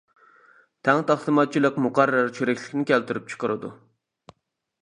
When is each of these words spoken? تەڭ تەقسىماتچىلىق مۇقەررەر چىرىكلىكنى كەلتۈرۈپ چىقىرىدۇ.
تەڭ 0.87 1.01
تەقسىماتچىلىق 1.11 1.77
مۇقەررەر 1.87 2.33
چىرىكلىكنى 2.39 2.89
كەلتۈرۈپ 2.93 3.33
چىقىرىدۇ. 3.35 3.75